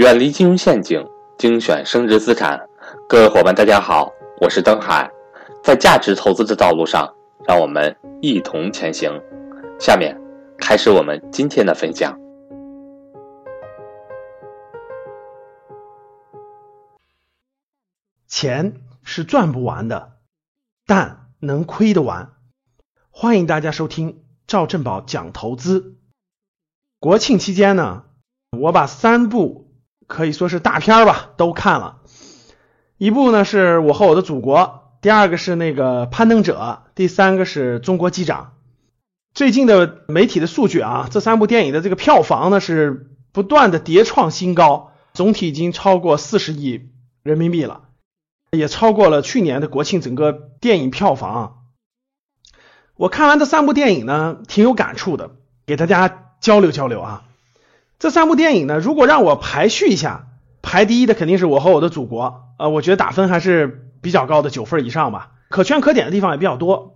[0.00, 2.70] 远离金融陷阱，精选升值资产。
[3.06, 5.10] 各位伙伴，大家好，我是登海。
[5.62, 7.14] 在价值投资的道路上，
[7.46, 9.12] 让我们一同前行。
[9.78, 10.18] 下面
[10.56, 12.18] 开始我们今天的分享。
[18.26, 20.12] 钱是赚不完的，
[20.86, 22.32] 但能亏得完。
[23.10, 25.98] 欢迎大家收听赵正宝讲投资。
[26.98, 28.04] 国庆期间呢，
[28.58, 29.66] 我把三部。
[30.10, 31.98] 可以说是大片吧，都看了。
[32.98, 38.54] 一部呢是我和我的祖国，第二个是那个攀登者，第三个是中国机长。
[39.32, 46.90] 最近的媒体的数据啊，这三部电影的这个票房呢是不断的叠创新高，总体已经超过四十亿
[47.22, 47.82] 人民币了，
[48.50, 51.58] 也超过了去年的国庆整个电影票房。
[52.96, 55.30] 我看完这三部电影呢，挺有感触的，
[55.66, 57.22] 给大家交流交流啊。
[58.00, 60.28] 这三部电影呢，如果让我排序一下，
[60.62, 66.94] 排第一的肯定是我和我的祖国，呃，我觉得打分还是比较高的，九分以上吧，可圈可点的地方也比较多。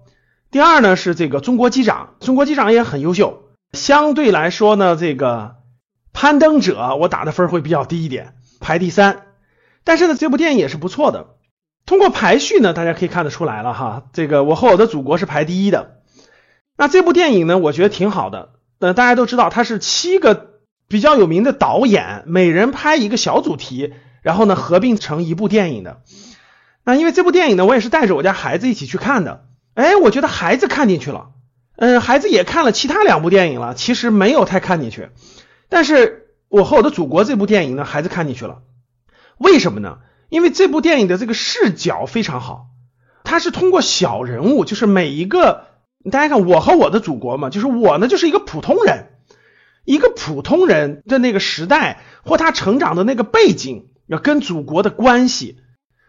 [0.51, 3.51] 第二呢是这个中国机长，中国机长也很优秀。
[3.75, 5.57] 相对来说呢，这个
[6.15, 9.27] 攀登者我打的分会比较低一点，排第三。
[9.85, 11.35] 但是呢，这部电影也是不错的。
[11.85, 15.99] 通过排序呢，大家可以看得出来了哈，这个我和我的祖国是排第一的。
[16.79, 18.53] 那这部电影呢，我觉得挺好的。
[18.79, 20.54] 呃，大家都知道它是七个。
[20.95, 23.93] 比较有名的导演，每人拍一个小主题，
[24.23, 26.03] 然后呢合并成一部电影的。
[26.85, 29.45] 那因为这部电影呢，我也是带着我家孩子一起去看的。
[29.75, 31.31] 哎，我觉得孩子看进去了，
[31.75, 35.09] 嗯，孩子也看了其他两部电影了，其实没有太看进去。
[35.69, 38.59] 但是我和我的祖国这部电影呢，孩子看进去了。
[39.37, 39.99] 为什么呢？
[40.29, 42.67] 因为这部电影的这个视角非常好，
[43.25, 45.65] 它是通过小人物，就是每一个
[46.13, 49.09] 大家看我和我的祖国嘛，就是我呢就是一个普通人。
[49.85, 55.59] 一个普通人的那个时代，或他成长的那个背景，要跟祖国的关系，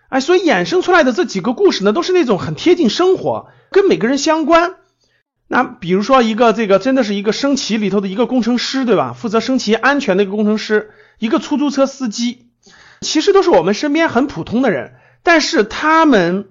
[0.10, 4.76] 哎，所以衍生出来的这几个故事呢，都是那种很贴近生活，跟每个人相关。
[5.48, 9.14] 那比如说一个这个真的是一个升旗里头的一个工程师，对吧？
[9.14, 12.48] 负责升旗安全的一个工程师，一个出租车司机，
[13.02, 16.50] 其实都是我们身边很普通的人，但是他们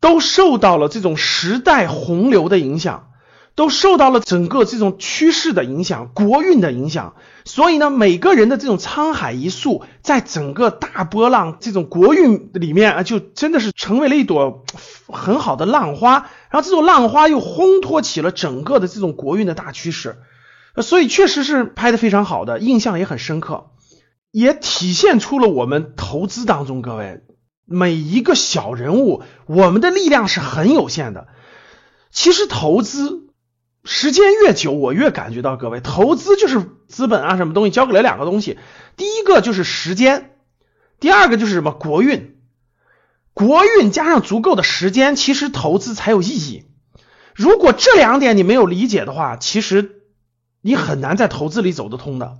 [0.00, 3.10] 都受到了这种时代洪流的影响。
[3.54, 7.14] 都受到了整个这种趋势的影响，国运的影响，
[7.44, 14.64] 所以呢，每个人的这种沧海一粟，在整个大波浪这种国运里面啊，就真的是成为了一朵
[15.06, 20.16] 很好的浪花，然后这种浪花又烘托起了整个的这种国运的大趋势，
[20.80, 23.66] 所以确实是拍的非常好的，印象也很深刻，
[24.30, 27.20] 也体现出了我们投资当中各位
[27.66, 31.26] 每一个小人物，我们的力量是很有限的，
[32.10, 33.28] 其实投资。
[33.84, 38.58] 时间越久，我越感觉到各位投资就是资本啊，什么东西交给了两个东西，
[38.96, 40.36] 第一个就是时间，
[41.00, 42.36] 第二个就是什么国运，
[43.34, 46.64] 国运加上足够的时间，其实投资才有意义。
[47.34, 50.02] 如果这两点你没有理解的话，其实
[50.60, 52.36] 你很难在投资里走得通的。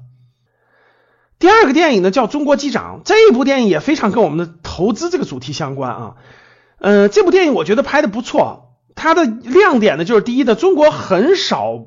[1.40, 6.14] 第二个电影呢叫《中国机长》，这一部电影也非常跟我们的投资这个主题相关啊。
[6.78, 8.71] 呃，这部电影我觉得拍的不错。
[8.94, 11.86] 它的亮点呢，就是第一的，中国很少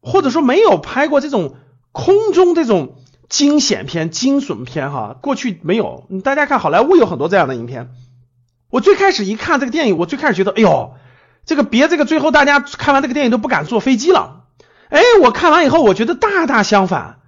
[0.00, 1.56] 或者说没有拍过这种
[1.92, 2.96] 空中这种
[3.28, 6.08] 惊险片、惊悚片哈，过去没有。
[6.24, 7.90] 大家看好莱坞有很多这样的影片。
[8.70, 10.94] 我最开始一看这个电影，我最开始觉得，哎呦，
[11.44, 14.44] 这个别这个最后大家看完这个电影都不敢坐飞机了。
[14.88, 17.18] 哎，我看完以后，我觉得大大相反。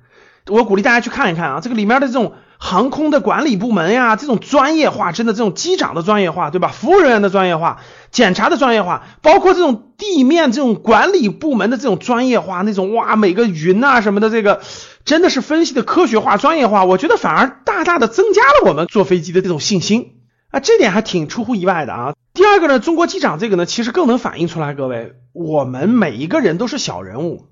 [0.47, 2.35] 我鼓励大家去看一看啊，这个里面的这种。
[2.65, 6.69] 航空的管理部门呀，这种专业化，真的这种机长的专业化，对吧？
[6.69, 14.63] 服务人员的专业化，检查的专业化，包括这种地面这种管理部门的这种专业化，那种哇，每个云啊什么的，这个
[15.05, 20.13] 真的是分析的科学化、专业化，我觉得反而大大的增加了我们坐飞机的这种信心
[20.51, 22.15] 啊，这点还挺出乎意外的啊。
[22.33, 27.45] 第二个呢，中国机长这个呢，其实更能反映出来，各位，我们每一个人都是小人物，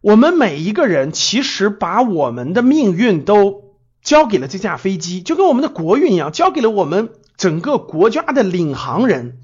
[0.00, 3.65] 我们每一个人其实把我们的命运都。
[4.06, 9.38] 交给了这架飞机，就跟我们的国运一样，交给了我们整个国家的领航人，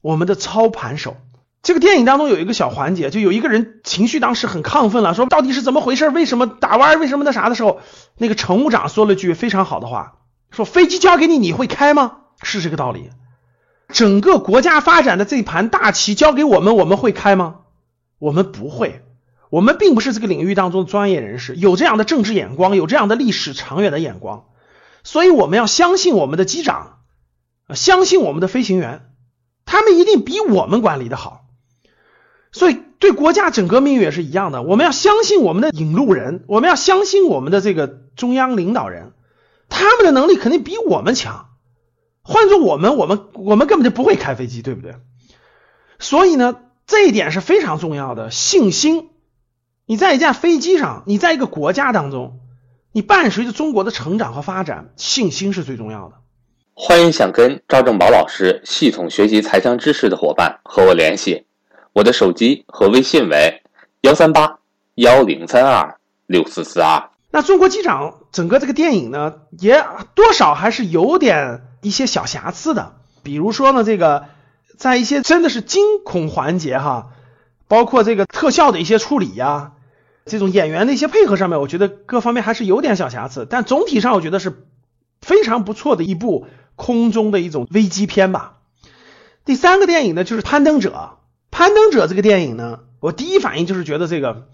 [0.00, 1.16] 我们的操盘手。
[1.64, 6.10] 这个电影当中有一个小环节，就有一个人情绪当时很亢奋了，说到底是怎么回事？
[6.10, 7.00] 为什么打弯？
[7.00, 7.80] 为什么那啥的时候，
[8.16, 10.18] 那个乘务长说了句非常好的话，
[10.52, 12.18] 说飞机交给你，你会开吗？
[12.40, 13.10] 是这个道理。
[13.88, 17.56] 整个国家发展的这盘大棋交给我们，我们会开吗？
[18.20, 19.04] 我们不会。
[19.52, 24.46] 我们并不是这个领域当中的专业人士，有这样的政治眼光，有这样的历史长远的眼光，
[25.04, 27.00] 所以我们要相信我们的机长，
[27.74, 29.10] 相信我们的飞行员，
[29.66, 31.44] 他们一定比我们管理的好。
[32.50, 39.12] 所以对国家整个命运也是一样的，我们要相信我们的引路人，我们要相信我们的这个中央领导人，
[39.68, 41.50] 他们的能力肯定比我们强。
[42.22, 44.94] 换做我们，我们我们根本就不会开飞机，对不对？
[45.98, 46.56] 所以呢，
[46.86, 49.10] 这一点是非常重要的信心。
[49.84, 52.38] 你在一架飞机上，你在一个国家当中，
[52.92, 56.14] 你伴随着中国的成长和发展，信心是最重要的。
[56.72, 61.46] 欢迎想跟赵正宝老师系统学习财商知识的伙伴和我联系，
[61.92, 63.62] 我的手机和微信为
[64.02, 64.60] 幺三八
[64.94, 67.10] 幺零三二六四四二。
[67.32, 69.84] 那中国机长整个这个电影呢，也
[70.14, 72.94] 多少还是有点一些小瑕疵的，
[73.24, 74.26] 比如说呢，这个
[74.78, 77.08] 在一些真的是惊恐环节哈，
[77.72, 79.72] 包括这个特效的一些处理呀，
[80.26, 84.66] 这种演员的一些配合上面，我觉得各方面还是有点小瑕疵，但总体上我觉得是
[85.22, 86.46] 非常不错的一部。
[86.74, 88.54] 空中的一种危机片吧。
[89.44, 90.90] 第三个电影呢，就是《攀登者》。
[91.50, 94.48] 《攀登者》这个电影呢，我第一反应就是觉得这个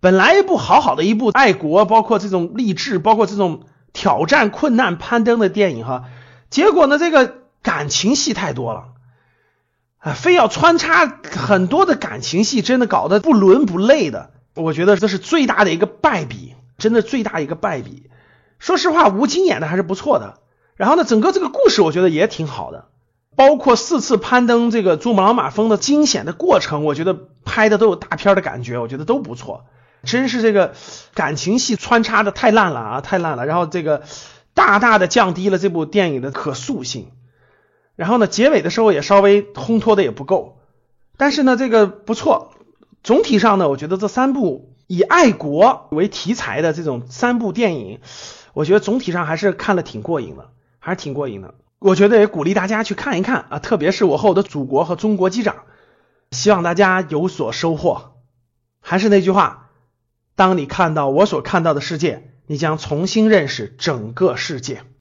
[0.00, 3.62] 本来一部好好的一部爱国，包括这种励志，包括这种
[3.92, 6.06] 挑战困难攀登的电影哈，
[6.50, 8.88] 结果呢，这个感情戏太多了
[10.00, 14.30] 啊，非要穿插很多的感情戏，真的搞得不伦不类的。
[14.54, 18.10] 我觉得这是最大的一个败笔，真的最大一个败笔。
[18.58, 20.38] 说实话，吴京演的还是不错的。
[20.74, 22.86] 然后呢，整个这个故事我觉得也挺好的，
[23.36, 29.66] 包括四次攀登这个珠穆朗玛峰的惊险的过程，我觉得拍的都有大片的感觉，我觉得都不错。
[30.02, 30.72] 真是这个
[31.12, 33.44] 感情戏穿插的太烂了啊，太烂了。
[33.44, 34.02] 然后这个
[34.54, 37.08] 大大的降低了这部电影的可塑性。
[38.00, 40.56] 然后呢，结尾的时候也稍微烘托的也不够。
[41.18, 42.54] 但是呢，这个不错。
[43.02, 48.00] 总体上呢，我觉得这三部以爱国为题材的这种三部电影，
[48.54, 50.48] 我觉得总体上还是看了挺过瘾的。
[50.78, 55.64] 还是挺过瘾的，我觉得也鼓励大家去看一看啊，特别是我和我的祖国和中国机长，
[56.30, 58.12] 希望大家有所收获。
[58.80, 59.68] 还是那句话，
[60.36, 64.84] 当你看到我所看到的世界，你将重新认识整个世界。